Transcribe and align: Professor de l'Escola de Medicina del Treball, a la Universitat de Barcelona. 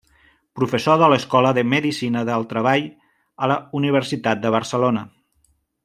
Professor 0.59 0.95
de 1.01 1.09
l'Escola 1.13 1.51
de 1.57 1.63
Medicina 1.73 2.23
del 2.31 2.47
Treball, 2.55 2.89
a 3.47 3.51
la 3.53 3.59
Universitat 3.83 4.43
de 4.47 4.55
Barcelona. 4.59 5.07